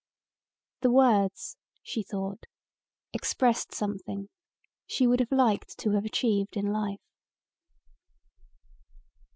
The 0.81 0.89
words, 0.89 1.57
she 1.83 2.01
thought, 2.01 2.45
expressed 3.13 3.75
something 3.75 4.29
she 4.87 5.05
would 5.05 5.19
have 5.19 5.31
liked 5.31 5.77
to 5.77 5.91
have 5.91 6.05
achieved 6.05 6.57
in 6.57 6.65
life. 6.73 7.05